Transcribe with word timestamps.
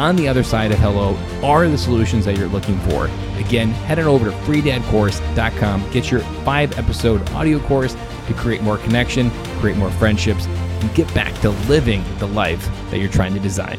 on 0.00 0.16
the 0.16 0.26
other 0.26 0.42
side 0.42 0.72
of 0.72 0.78
hello 0.78 1.14
are 1.42 1.68
the 1.68 1.76
solutions 1.76 2.24
that 2.24 2.38
you're 2.38 2.48
looking 2.48 2.78
for. 2.88 3.04
Again, 3.36 3.68
head 3.68 3.98
on 3.98 4.06
over 4.06 4.30
to 4.30 4.36
freedadcourse.com, 4.38 5.90
get 5.90 6.10
your 6.10 6.20
five 6.42 6.76
episode 6.78 7.28
audio 7.32 7.58
course 7.60 7.94
to 8.26 8.32
create 8.32 8.62
more 8.62 8.78
connection, 8.78 9.30
create 9.60 9.76
more 9.76 9.90
friendships, 9.90 10.46
and 10.46 10.94
get 10.94 11.12
back 11.14 11.34
to 11.42 11.50
living 11.68 12.02
the 12.18 12.26
life 12.28 12.66
that 12.90 12.98
you're 12.98 13.10
trying 13.10 13.34
to 13.34 13.40
design. 13.40 13.78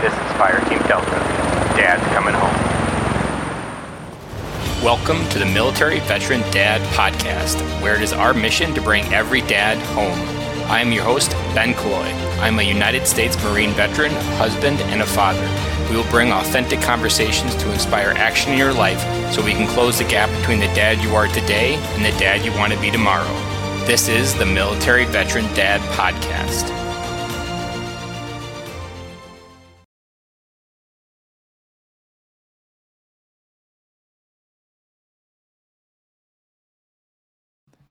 This 0.00 0.12
is 0.14 0.32
Fire 0.38 0.58
Team 0.70 0.78
Delta. 0.88 1.10
Dad's 1.76 2.02
coming 2.14 2.32
home. 2.32 2.82
Welcome 4.82 5.28
to 5.28 5.38
the 5.38 5.46
Military 5.46 6.00
Veteran 6.00 6.40
Dad 6.50 6.80
Podcast, 6.94 7.60
where 7.82 7.94
it 7.94 8.00
is 8.00 8.14
our 8.14 8.32
mission 8.32 8.72
to 8.72 8.80
bring 8.80 9.04
every 9.12 9.42
dad 9.42 9.76
home. 9.94 10.41
I 10.68 10.80
am 10.80 10.92
your 10.92 11.04
host, 11.04 11.32
Ben 11.54 11.74
Killoy. 11.74 12.10
I'm 12.40 12.58
a 12.58 12.62
United 12.62 13.06
States 13.06 13.36
Marine 13.44 13.70
veteran, 13.72 14.12
husband, 14.36 14.80
and 14.80 15.02
a 15.02 15.06
father. 15.06 15.46
We 15.90 15.96
will 15.96 16.10
bring 16.10 16.32
authentic 16.32 16.80
conversations 16.80 17.54
to 17.56 17.72
inspire 17.72 18.10
action 18.16 18.52
in 18.52 18.58
your 18.58 18.72
life 18.72 19.00
so 19.32 19.44
we 19.44 19.52
can 19.52 19.68
close 19.68 19.98
the 19.98 20.04
gap 20.04 20.30
between 20.40 20.58
the 20.58 20.66
dad 20.68 21.02
you 21.02 21.14
are 21.14 21.28
today 21.28 21.74
and 21.74 22.04
the 22.04 22.18
dad 22.18 22.44
you 22.44 22.52
want 22.52 22.72
to 22.72 22.80
be 22.80 22.90
tomorrow. 22.90 23.32
This 23.86 24.08
is 24.08 24.34
the 24.34 24.46
Military 24.46 25.04
Veteran 25.04 25.44
Dad 25.54 25.80
Podcast. 25.92 26.81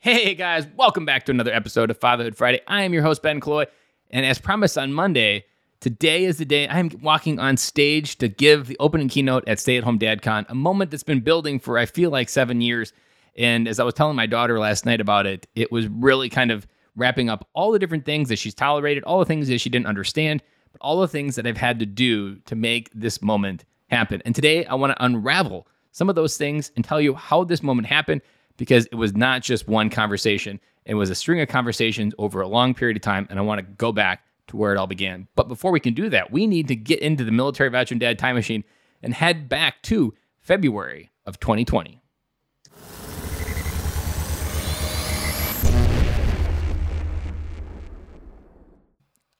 Hey 0.00 0.36
guys, 0.36 0.64
welcome 0.76 1.04
back 1.04 1.26
to 1.26 1.32
another 1.32 1.52
episode 1.52 1.90
of 1.90 1.98
Fatherhood 1.98 2.36
Friday. 2.36 2.60
I 2.68 2.84
am 2.84 2.92
your 2.92 3.02
host, 3.02 3.20
Ben 3.20 3.40
Killoy. 3.40 3.66
and 4.12 4.24
as 4.24 4.38
promised 4.38 4.78
on 4.78 4.92
Monday, 4.92 5.44
today 5.80 6.24
is 6.24 6.38
the 6.38 6.44
day 6.44 6.68
I'm 6.68 6.92
walking 7.02 7.40
on 7.40 7.56
stage 7.56 8.16
to 8.18 8.28
give 8.28 8.68
the 8.68 8.76
opening 8.78 9.08
keynote 9.08 9.42
at 9.48 9.58
Stay 9.58 9.76
at 9.76 9.82
Home 9.82 9.98
Dad 9.98 10.22
Con, 10.22 10.46
a 10.48 10.54
moment 10.54 10.92
that's 10.92 11.02
been 11.02 11.18
building 11.18 11.58
for 11.58 11.78
I 11.78 11.86
feel 11.86 12.10
like 12.10 12.28
seven 12.28 12.60
years. 12.60 12.92
And 13.36 13.66
as 13.66 13.80
I 13.80 13.82
was 13.82 13.92
telling 13.92 14.14
my 14.14 14.26
daughter 14.26 14.60
last 14.60 14.86
night 14.86 15.00
about 15.00 15.26
it, 15.26 15.48
it 15.56 15.72
was 15.72 15.88
really 15.88 16.28
kind 16.28 16.52
of 16.52 16.68
wrapping 16.94 17.28
up 17.28 17.48
all 17.52 17.72
the 17.72 17.80
different 17.80 18.04
things 18.04 18.28
that 18.28 18.38
she's 18.38 18.54
tolerated, 18.54 19.02
all 19.02 19.18
the 19.18 19.24
things 19.24 19.48
that 19.48 19.58
she 19.58 19.68
didn't 19.68 19.88
understand, 19.88 20.44
but 20.70 20.80
all 20.80 21.00
the 21.00 21.08
things 21.08 21.34
that 21.34 21.44
I've 21.44 21.56
had 21.56 21.80
to 21.80 21.86
do 21.86 22.36
to 22.42 22.54
make 22.54 22.88
this 22.94 23.20
moment 23.20 23.64
happen. 23.90 24.22
And 24.24 24.32
today 24.32 24.64
I 24.64 24.76
want 24.76 24.92
to 24.92 25.04
unravel 25.04 25.66
some 25.90 26.08
of 26.08 26.14
those 26.14 26.36
things 26.36 26.70
and 26.76 26.84
tell 26.84 27.00
you 27.00 27.14
how 27.14 27.42
this 27.42 27.64
moment 27.64 27.88
happened 27.88 28.22
because 28.58 28.84
it 28.86 28.96
was 28.96 29.16
not 29.16 29.40
just 29.40 29.66
one 29.66 29.88
conversation. 29.88 30.60
It 30.84 30.94
was 30.94 31.08
a 31.08 31.14
string 31.14 31.40
of 31.40 31.48
conversations 31.48 32.12
over 32.18 32.42
a 32.42 32.48
long 32.48 32.74
period 32.74 32.98
of 32.98 33.02
time. 33.02 33.26
And 33.30 33.38
I 33.38 33.42
want 33.42 33.60
to 33.60 33.62
go 33.62 33.92
back 33.92 34.20
to 34.48 34.56
where 34.56 34.74
it 34.74 34.78
all 34.78 34.86
began. 34.86 35.28
But 35.34 35.48
before 35.48 35.70
we 35.70 35.80
can 35.80 35.94
do 35.94 36.10
that, 36.10 36.30
we 36.30 36.46
need 36.46 36.68
to 36.68 36.76
get 36.76 37.00
into 37.00 37.24
the 37.24 37.32
military 37.32 37.70
veteran 37.70 37.98
dad 37.98 38.18
time 38.18 38.34
machine 38.34 38.64
and 39.02 39.14
head 39.14 39.48
back 39.48 39.80
to 39.84 40.12
February 40.40 41.10
of 41.24 41.40
2020. 41.40 42.02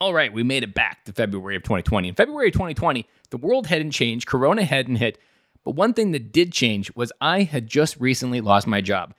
All 0.00 0.12
right, 0.12 0.32
we 0.32 0.42
made 0.42 0.62
it 0.62 0.74
back 0.74 1.04
to 1.04 1.12
February 1.12 1.56
of 1.56 1.62
2020. 1.62 2.08
In 2.08 2.14
February 2.14 2.48
of 2.48 2.52
2020, 2.52 3.06
the 3.30 3.36
world 3.38 3.68
hadn't 3.68 3.92
changed, 3.92 4.26
Corona 4.26 4.64
hadn't 4.64 4.96
hit, 4.96 5.18
but 5.64 5.74
one 5.74 5.94
thing 5.94 6.12
that 6.12 6.32
did 6.32 6.52
change 6.52 6.94
was 6.94 7.12
I 7.20 7.42
had 7.42 7.66
just 7.66 7.98
recently 7.98 8.40
lost 8.40 8.66
my 8.66 8.80
job. 8.80 9.14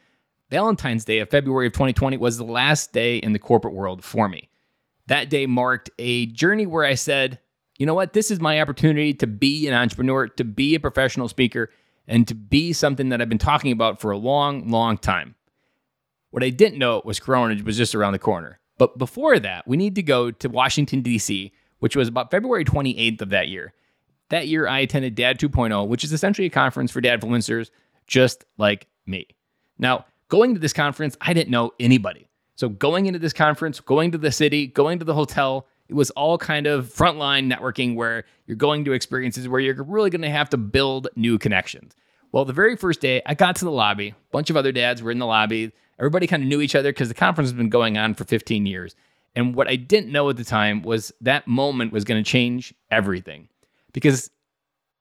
Valentine's 0.49 1.05
Day 1.05 1.19
of 1.19 1.29
February 1.29 1.67
of 1.67 1.73
2020 1.73 2.17
was 2.17 2.37
the 2.37 2.43
last 2.43 2.93
day 2.93 3.17
in 3.17 3.33
the 3.33 3.39
corporate 3.39 3.73
world 3.73 4.03
for 4.03 4.29
me. 4.29 4.49
That 5.07 5.29
day 5.29 5.47
marked 5.47 5.89
a 5.97 6.27
journey 6.27 6.65
where 6.65 6.85
I 6.85 6.95
said, 6.95 7.39
you 7.77 7.85
know 7.85 7.93
what, 7.93 8.13
this 8.13 8.31
is 8.31 8.39
my 8.39 8.61
opportunity 8.61 9.13
to 9.15 9.27
be 9.27 9.67
an 9.67 9.73
entrepreneur, 9.73 10.27
to 10.27 10.43
be 10.43 10.75
a 10.75 10.79
professional 10.79 11.27
speaker, 11.27 11.69
and 12.07 12.27
to 12.27 12.35
be 12.35 12.73
something 12.73 13.09
that 13.09 13.21
I've 13.21 13.29
been 13.29 13.37
talking 13.37 13.71
about 13.71 13.99
for 13.99 14.11
a 14.11 14.17
long, 14.17 14.69
long 14.69 14.97
time. 14.97 15.35
What 16.29 16.43
I 16.43 16.49
didn't 16.49 16.79
know 16.79 17.01
was 17.03 17.19
Corona 17.19 17.61
was 17.63 17.77
just 17.77 17.95
around 17.95 18.13
the 18.13 18.19
corner. 18.19 18.59
But 18.77 18.97
before 18.97 19.39
that, 19.39 19.67
we 19.67 19.77
need 19.77 19.95
to 19.95 20.03
go 20.03 20.31
to 20.31 20.49
Washington, 20.49 21.01
D.C., 21.01 21.51
which 21.79 21.95
was 21.95 22.07
about 22.07 22.31
February 22.31 22.65
28th 22.65 23.21
of 23.21 23.29
that 23.29 23.47
year. 23.47 23.73
That 24.29 24.47
year, 24.47 24.67
I 24.67 24.79
attended 24.79 25.15
Dad 25.15 25.39
2.0, 25.39 25.87
which 25.87 26.03
is 26.03 26.11
essentially 26.11 26.47
a 26.47 26.51
conference 26.51 26.91
for 26.91 27.01
dad 27.01 27.21
influencers 27.21 27.69
just 28.07 28.45
like 28.57 28.87
me. 29.05 29.27
Now, 29.77 30.05
going 30.29 30.53
to 30.53 30.59
this 30.59 30.73
conference, 30.73 31.15
I 31.21 31.33
didn't 31.33 31.51
know 31.51 31.71
anybody. 31.79 32.27
So, 32.55 32.69
going 32.69 33.05
into 33.05 33.19
this 33.19 33.33
conference, 33.33 33.79
going 33.79 34.11
to 34.11 34.17
the 34.17 34.31
city, 34.31 34.67
going 34.67 34.99
to 34.99 35.05
the 35.05 35.13
hotel, 35.13 35.67
it 35.87 35.93
was 35.93 36.09
all 36.11 36.37
kind 36.37 36.65
of 36.65 36.87
frontline 36.87 37.51
networking 37.51 37.95
where 37.95 38.23
you're 38.47 38.57
going 38.57 38.85
to 38.85 38.93
experiences 38.93 39.47
where 39.47 39.59
you're 39.59 39.83
really 39.83 40.09
going 40.09 40.21
to 40.21 40.29
have 40.29 40.49
to 40.51 40.57
build 40.57 41.07
new 41.15 41.37
connections. 41.37 41.95
Well, 42.31 42.45
the 42.45 42.53
very 42.53 42.75
first 42.75 43.01
day, 43.01 43.21
I 43.25 43.33
got 43.33 43.55
to 43.57 43.65
the 43.65 43.71
lobby. 43.71 44.09
A 44.09 44.15
bunch 44.31 44.49
of 44.49 44.57
other 44.57 44.71
dads 44.71 45.03
were 45.03 45.11
in 45.11 45.19
the 45.19 45.25
lobby. 45.25 45.71
Everybody 45.99 46.27
kind 46.27 46.43
of 46.43 46.49
knew 46.49 46.61
each 46.61 46.75
other 46.75 46.91
because 46.91 47.07
the 47.07 47.13
conference 47.13 47.49
has 47.49 47.57
been 47.57 47.69
going 47.69 47.97
on 47.97 48.13
for 48.13 48.25
15 48.25 48.65
years. 48.65 48.95
And 49.35 49.55
what 49.55 49.67
I 49.67 49.75
didn't 49.75 50.11
know 50.11 50.29
at 50.29 50.37
the 50.37 50.43
time 50.43 50.81
was 50.81 51.11
that 51.21 51.47
moment 51.47 51.91
was 51.91 52.03
going 52.03 52.23
to 52.23 52.29
change 52.29 52.73
everything 52.89 53.49
because 53.95 54.29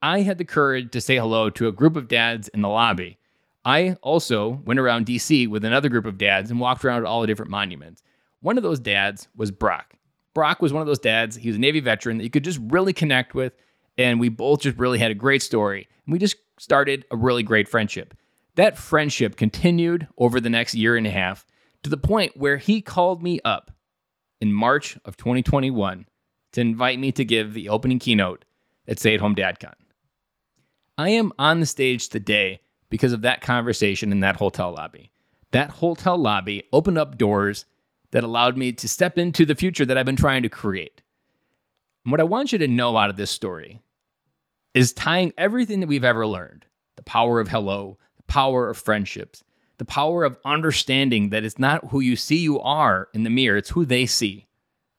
I 0.03 0.21
had 0.21 0.39
the 0.39 0.45
courage 0.45 0.93
to 0.93 1.01
say 1.01 1.17
hello 1.17 1.51
to 1.51 1.67
a 1.67 1.73
group 1.73 1.97
of 1.97 2.07
dads 2.07 2.47
in 2.47 2.63
the 2.63 2.69
lobby. 2.69 3.19
I 3.65 3.97
also 4.03 4.63
went 4.65 4.79
around 4.79 5.07
DC 5.07 5.49
with 5.49 5.65
another 5.65 5.89
group 5.89 6.07
of 6.07 6.17
dads 6.17 6.49
and 6.49 6.61
walked 6.61 6.85
around 6.85 7.05
all 7.05 7.21
the 7.21 7.27
different 7.27 7.51
monuments. 7.51 8.05
One 8.41 8.57
of 8.57 8.63
those 8.63 8.79
dads 8.79 9.27
was 9.35 9.51
Brock. 9.51 9.95
Brock 10.33 10.63
was 10.63 10.73
one 10.73 10.81
of 10.81 10.87
those 10.87 11.01
dads. 11.01 11.35
He 11.35 11.49
was 11.49 11.57
a 11.57 11.61
Navy 11.61 11.81
veteran 11.81 12.19
that 12.19 12.25
you 12.25 12.31
could 12.31 12.45
just 12.45 12.61
really 12.63 12.93
connect 12.93 13.35
with. 13.35 13.53
And 13.99 14.21
we 14.21 14.29
both 14.29 14.61
just 14.61 14.79
really 14.79 15.01
had 15.01 15.11
a 15.11 15.15
great 15.15 15.43
story. 15.43 15.89
And 16.07 16.13
we 16.13 16.21
just 16.21 16.37
started 16.61 17.05
a 17.11 17.17
really 17.17 17.43
great 17.43 17.69
friendship. 17.69 18.15
That 18.55 18.79
friendship 18.79 19.35
continued 19.35 20.07
over 20.19 20.41
the 20.41 20.51
next 20.51 20.77
year 20.77 20.97
and 20.97 21.07
a 21.07 21.11
half 21.11 21.45
to 21.83 21.91
the 21.91 21.97
point 21.97 22.37
where 22.37 22.59
he 22.59 22.81
called 22.81 23.25
me 23.25 23.41
up 23.45 23.73
in 24.41 24.53
March 24.53 24.97
of 25.05 25.17
2021 25.17 26.07
to 26.53 26.61
invite 26.61 27.01
me 27.01 27.11
to 27.11 27.25
give 27.25 27.55
the 27.55 27.69
opening 27.69 27.99
keynote 27.99 28.45
at 28.87 28.99
Stay 28.99 29.15
at 29.15 29.21
Home 29.21 29.35
DadCon. 29.35 29.75
I 30.97 31.11
am 31.11 31.33
on 31.39 31.61
the 31.61 31.67
stage 31.67 32.09
today 32.09 32.61
because 32.89 33.13
of 33.13 33.23
that 33.23 33.41
conversation 33.41 34.13
in 34.13 34.21
that 34.21 34.37
hotel 34.37 34.73
lobby. 34.73 35.11
That 35.51 35.71
hotel 35.71 36.17
lobby 36.17 36.65
opened 36.73 36.99
up 36.99 37.19
doors 37.19 37.65
that 38.13 38.25
allowed 38.25 38.57
me 38.57 38.73
to 38.73 38.89
step 38.89 39.19
into 39.19 39.45
the 39.45 39.55
future 39.55 39.85
that 39.85 39.99
I've 39.99 40.07
been 40.07 40.17
trying 40.17 40.43
to 40.45 40.49
create. 40.49 41.03
And 42.05 42.13
what 42.13 42.21
I 42.21 42.25
want 42.25 42.53
you 42.53 42.59
to 42.59 42.69
know 42.69 42.97
out 42.97 43.11
of 43.11 43.17
this 43.17 43.31
story 43.31 43.81
is 44.75 44.93
tying 44.93 45.33
everything 45.39 45.81
that 45.81 45.89
we've 45.89 46.05
ever 46.05 46.27
learned 46.27 46.67
the 46.97 47.03
power 47.03 47.41
of 47.41 47.49
hello, 47.49 47.99
the 48.17 48.23
power 48.25 48.71
of 48.71 48.79
friendships, 48.79 49.43
the 49.79 49.85
power 49.85 50.23
of 50.23 50.39
understanding 50.45 51.31
that 51.31 51.45
it's 51.45 51.59
not 51.59 51.89
who 51.89 51.99
you 51.99 52.15
see 52.15 52.37
you 52.37 52.61
are 52.61 53.09
in 53.13 53.25
the 53.25 53.31
mirror, 53.31 53.57
it's 53.57 53.71
who 53.71 53.85
they 53.85 54.07
see 54.07 54.47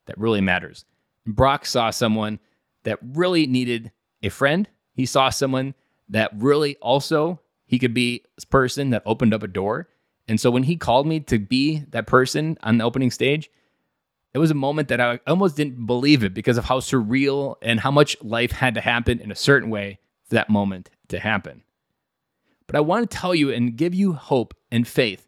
that 0.07 0.17
really 0.17 0.41
matters. 0.41 0.83
And 1.25 1.35
Brock 1.35 1.65
saw 1.65 1.89
someone 1.89 2.39
that 2.85 2.99
really 3.01 3.45
needed 3.45 3.91
a 4.23 4.29
friend. 4.29 4.67
He 4.93 5.05
saw 5.05 5.29
someone 5.29 5.75
that 6.09 6.31
really 6.35 6.77
also 6.77 7.41
he 7.65 7.79
could 7.79 7.93
be 7.93 8.23
this 8.35 8.45
person 8.45 8.91
that 8.91 9.03
opened 9.05 9.33
up 9.33 9.43
a 9.43 9.47
door. 9.47 9.89
And 10.27 10.39
so 10.39 10.49
when 10.49 10.63
he 10.63 10.75
called 10.75 11.05
me 11.05 11.19
to 11.21 11.37
be 11.37 11.83
that 11.89 12.07
person 12.07 12.57
on 12.63 12.77
the 12.77 12.85
opening 12.85 13.11
stage, 13.11 13.49
it 14.33 14.39
was 14.39 14.51
a 14.51 14.55
moment 14.55 14.89
that 14.89 14.99
I 14.99 15.19
almost 15.27 15.55
didn't 15.55 15.85
believe 15.85 16.23
it 16.23 16.33
because 16.33 16.57
of 16.57 16.65
how 16.65 16.79
surreal 16.79 17.55
and 17.61 17.79
how 17.79 17.91
much 17.91 18.21
life 18.21 18.51
had 18.51 18.75
to 18.75 18.81
happen 18.81 19.19
in 19.19 19.31
a 19.31 19.35
certain 19.35 19.69
way 19.69 19.99
for 20.23 20.35
that 20.35 20.49
moment 20.49 20.89
to 21.09 21.19
happen. 21.19 21.63
But 22.67 22.75
I 22.75 22.81
want 22.81 23.09
to 23.09 23.17
tell 23.17 23.35
you 23.35 23.51
and 23.51 23.77
give 23.77 23.93
you 23.93 24.13
hope 24.13 24.53
and 24.71 24.87
faith 24.87 25.27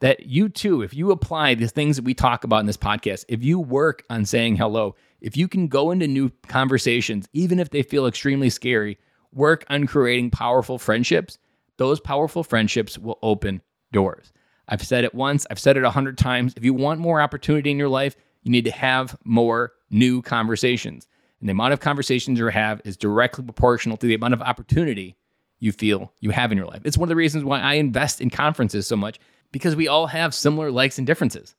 that 0.00 0.26
you 0.26 0.48
too, 0.48 0.82
if 0.82 0.92
you 0.92 1.12
apply 1.12 1.54
the 1.54 1.68
things 1.68 1.96
that 1.96 2.04
we 2.04 2.12
talk 2.12 2.42
about 2.44 2.58
in 2.58 2.66
this 2.66 2.76
podcast, 2.76 3.24
if 3.28 3.42
you 3.42 3.58
work 3.60 4.04
on 4.10 4.24
saying 4.24 4.56
hello, 4.56 4.96
if 5.22 5.36
you 5.36 5.48
can 5.48 5.68
go 5.68 5.92
into 5.92 6.08
new 6.08 6.30
conversations, 6.48 7.28
even 7.32 7.58
if 7.60 7.70
they 7.70 7.82
feel 7.82 8.06
extremely 8.06 8.50
scary, 8.50 8.98
work 9.32 9.64
on 9.70 9.86
creating 9.86 10.30
powerful 10.30 10.78
friendships, 10.78 11.38
those 11.78 12.00
powerful 12.00 12.42
friendships 12.42 12.98
will 12.98 13.18
open 13.22 13.62
doors. 13.92 14.32
I've 14.68 14.82
said 14.82 15.04
it 15.04 15.14
once, 15.14 15.46
I've 15.48 15.60
said 15.60 15.76
it 15.76 15.84
a 15.84 15.90
hundred 15.90 16.18
times. 16.18 16.54
If 16.56 16.64
you 16.64 16.74
want 16.74 17.00
more 17.00 17.20
opportunity 17.20 17.70
in 17.70 17.78
your 17.78 17.88
life, 17.88 18.16
you 18.42 18.50
need 18.50 18.64
to 18.64 18.72
have 18.72 19.16
more 19.24 19.72
new 19.90 20.22
conversations. 20.22 21.06
And 21.40 21.48
the 21.48 21.52
amount 21.52 21.72
of 21.72 21.80
conversations 21.80 22.38
you 22.38 22.46
have 22.48 22.80
is 22.84 22.96
directly 22.96 23.44
proportional 23.44 23.96
to 23.98 24.06
the 24.06 24.14
amount 24.14 24.34
of 24.34 24.42
opportunity 24.42 25.16
you 25.60 25.70
feel 25.70 26.12
you 26.20 26.30
have 26.30 26.50
in 26.50 26.58
your 26.58 26.66
life. 26.66 26.82
It's 26.84 26.98
one 26.98 27.06
of 27.06 27.10
the 27.10 27.16
reasons 27.16 27.44
why 27.44 27.60
I 27.60 27.74
invest 27.74 28.20
in 28.20 28.30
conferences 28.30 28.88
so 28.88 28.96
much 28.96 29.20
because 29.52 29.76
we 29.76 29.86
all 29.86 30.08
have 30.08 30.34
similar 30.34 30.72
likes 30.72 30.98
and 30.98 31.06
differences. 31.06 31.54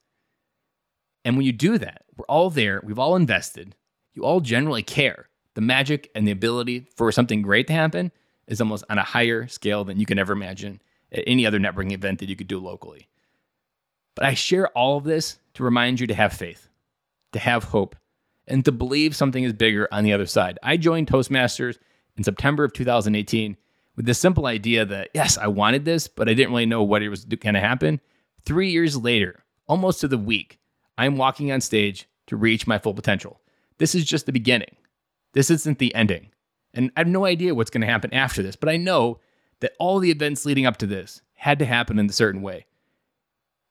And 1.25 1.37
when 1.37 1.45
you 1.45 1.51
do 1.51 1.77
that, 1.77 2.03
we're 2.15 2.25
all 2.25 2.49
there, 2.49 2.81
we've 2.83 2.99
all 2.99 3.15
invested, 3.15 3.75
you 4.13 4.23
all 4.23 4.41
generally 4.41 4.83
care. 4.83 5.29
The 5.55 5.61
magic 5.61 6.09
and 6.15 6.27
the 6.27 6.31
ability 6.31 6.87
for 6.95 7.11
something 7.11 7.41
great 7.41 7.67
to 7.67 7.73
happen 7.73 8.11
is 8.47 8.59
almost 8.59 8.83
on 8.89 8.97
a 8.97 9.03
higher 9.03 9.47
scale 9.47 9.83
than 9.83 9.99
you 9.99 10.05
can 10.05 10.19
ever 10.19 10.33
imagine 10.33 10.81
at 11.11 11.23
any 11.27 11.45
other 11.45 11.59
networking 11.59 11.91
event 11.91 12.19
that 12.19 12.29
you 12.29 12.35
could 12.35 12.47
do 12.47 12.59
locally. 12.59 13.07
But 14.15 14.25
I 14.25 14.33
share 14.33 14.67
all 14.69 14.97
of 14.97 15.03
this 15.03 15.37
to 15.55 15.63
remind 15.63 15.99
you 15.99 16.07
to 16.07 16.15
have 16.15 16.33
faith, 16.33 16.69
to 17.31 17.39
have 17.39 17.65
hope, 17.65 17.95
and 18.47 18.65
to 18.65 18.71
believe 18.71 19.15
something 19.15 19.43
is 19.43 19.53
bigger 19.53 19.87
on 19.91 20.03
the 20.03 20.13
other 20.13 20.25
side. 20.25 20.59
I 20.61 20.77
joined 20.77 21.07
Toastmasters 21.07 21.77
in 22.17 22.23
September 22.23 22.63
of 22.63 22.73
2018 22.73 23.57
with 23.95 24.05
the 24.05 24.13
simple 24.13 24.45
idea 24.45 24.85
that, 24.85 25.09
yes, 25.13 25.37
I 25.37 25.47
wanted 25.47 25.85
this, 25.85 26.07
but 26.07 26.27
I 26.27 26.33
didn't 26.33 26.51
really 26.51 26.65
know 26.65 26.83
what 26.83 27.01
it 27.01 27.09
was 27.09 27.25
going 27.25 27.53
to 27.53 27.59
happen. 27.59 28.01
Three 28.45 28.71
years 28.71 28.97
later, 28.97 29.43
almost 29.67 30.01
to 30.01 30.07
the 30.07 30.17
week, 30.17 30.59
I'm 30.97 31.17
walking 31.17 31.51
on 31.51 31.61
stage 31.61 32.07
to 32.27 32.35
reach 32.35 32.67
my 32.67 32.77
full 32.77 32.93
potential. 32.93 33.41
This 33.77 33.95
is 33.95 34.05
just 34.05 34.25
the 34.25 34.31
beginning. 34.31 34.75
This 35.33 35.49
isn't 35.49 35.79
the 35.79 35.93
ending. 35.95 36.29
And 36.73 36.91
I 36.95 37.01
have 37.01 37.07
no 37.07 37.25
idea 37.25 37.55
what's 37.55 37.69
going 37.69 37.81
to 37.81 37.87
happen 37.87 38.13
after 38.13 38.41
this, 38.41 38.55
but 38.55 38.69
I 38.69 38.77
know 38.77 39.19
that 39.59 39.73
all 39.79 39.99
the 39.99 40.11
events 40.11 40.45
leading 40.45 40.65
up 40.65 40.77
to 40.77 40.87
this 40.87 41.21
had 41.35 41.59
to 41.59 41.65
happen 41.65 41.99
in 41.99 42.09
a 42.09 42.13
certain 42.13 42.41
way. 42.41 42.65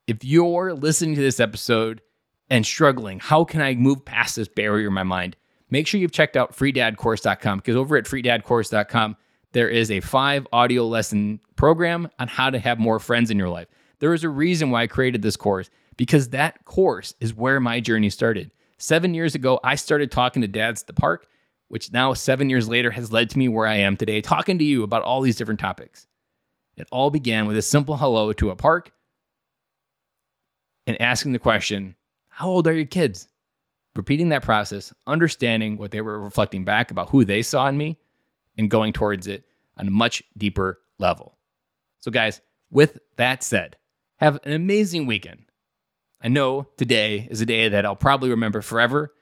If 0.07 0.25
you're 0.25 0.75
listening 0.75 1.15
to 1.15 1.21
this 1.21 1.41
episode 1.41 2.03
and 2.51 2.67
struggling, 2.67 3.21
how 3.21 3.45
can 3.45 3.61
I 3.61 3.75
move 3.75 4.05
past 4.05 4.37
this 4.37 4.49
barrier 4.49 4.89
in 4.89 4.95
my 4.95 5.03
mind? 5.03 5.37
Make 5.71 5.87
sure 5.87 6.01
you've 6.01 6.13
checked 6.13 6.37
out 6.37 6.57
freedadcourse.com 6.57 7.59
because 7.59 7.77
over 7.77 7.97
at 7.97 8.05
freedadcourse.com, 8.05 9.17
there 9.53 9.69
is 9.69 9.91
a 9.91 10.01
five 10.01 10.47
audio 10.53 10.87
lesson 10.87 11.41
program 11.57 12.09
on 12.19 12.29
how 12.29 12.51
to 12.51 12.59
have 12.59 12.79
more 12.79 12.99
friends 12.99 13.31
in 13.31 13.39
your 13.39 13.49
life. 13.49 13.69
There 13.99 14.13
is 14.13 14.25
a 14.25 14.29
reason 14.29 14.71
why 14.71 14.83
I 14.83 14.87
created 14.87 15.23
this 15.23 15.37
course 15.37 15.71
because 15.97 16.31
that 16.31 16.65
course 16.65 17.15
is 17.21 17.35
where 17.35 17.61
my 17.61 17.81
journey 17.81 18.11
started. 18.11 18.51
Seven 18.79 19.15
years 19.15 19.35
ago, 19.35 19.61
I 19.63 19.77
started 19.77 20.11
talking 20.11 20.43
to 20.43 20.49
dads 20.49 20.83
at 20.83 20.87
the 20.87 20.93
park, 20.93 21.27
which 21.69 21.93
now, 21.93 22.15
seven 22.15 22.51
years 22.51 22.69
later, 22.69 22.91
has 22.91 23.13
led 23.13 23.31
to 23.31 23.39
me 23.39 23.49
where 23.49 23.67
I 23.67 23.77
am 23.77 23.97
today, 23.97 24.21
talking 24.21 24.59
to 24.59 24.65
you 24.65 24.83
about 24.83 25.03
all 25.03 25.21
these 25.21 25.37
different 25.37 25.61
topics. 25.61 26.07
It 26.77 26.89
all 26.91 27.11
began 27.11 27.47
with 27.47 27.57
a 27.57 27.63
simple 27.63 27.97
hello 27.97 28.33
to 28.33 28.51
a 28.51 28.57
park 28.57 28.93
and 30.87 31.01
asking 31.01 31.33
the 31.33 31.39
question, 31.39 31.95
How 32.29 32.49
old 32.49 32.67
are 32.67 32.73
your 32.73 32.87
kids? 32.87 33.29
Repeating 33.95 34.31
that 34.31 34.43
process, 34.43 34.93
understanding 35.07 35.77
what 35.77 35.91
they 35.91 36.01
were 36.01 36.19
reflecting 36.19 36.65
back 36.65 36.91
about 36.91 37.11
who 37.11 37.25
they 37.25 37.43
saw 37.43 37.69
in 37.69 37.77
me, 37.77 37.99
and 38.57 38.71
going 38.71 38.93
towards 38.93 39.27
it 39.27 39.45
on 39.77 39.87
a 39.87 39.91
much 39.91 40.23
deeper 40.37 40.81
level. 40.99 41.37
So, 42.01 42.11
guys, 42.11 42.41
with 42.71 42.99
that 43.17 43.43
said, 43.43 43.77
have 44.17 44.41
an 44.45 44.53
amazing 44.53 45.07
weekend. 45.07 45.45
I 46.25 46.29
know 46.29 46.69
today 46.77 47.27
is 47.31 47.41
a 47.41 47.47
day 47.47 47.69
that 47.69 47.85
I'll 47.85 47.97
probably 47.97 48.31
remember 48.31 48.63
forever, 48.63 49.13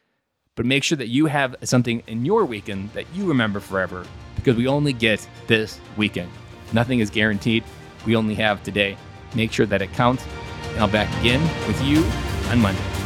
but 0.54 0.66
make 0.66 0.84
sure 0.84 0.98
that 0.98 1.08
you 1.08 1.26
have 1.26 1.56
something 1.62 2.02
in 2.06 2.26
your 2.26 2.44
weekend 2.44 2.90
that 2.90 3.06
you 3.14 3.26
remember 3.26 3.58
forever 3.58 4.04
because 4.36 4.56
we 4.56 4.66
only 4.66 4.92
get 4.92 5.26
this 5.46 5.80
weekend. 5.96 6.30
Nothing 6.74 7.00
is 7.00 7.08
guaranteed. 7.08 7.64
We 8.04 8.16
only 8.16 8.34
have 8.34 8.62
today. 8.62 8.98
Make 9.34 9.50
sure 9.50 9.66
that 9.66 9.80
it 9.80 9.92
counts. 9.94 10.26
And 10.72 10.80
I'll 10.80 10.88
back 10.88 11.08
again 11.20 11.40
with 11.66 11.82
you 11.82 12.04
on 12.50 12.60
Monday. 12.60 12.99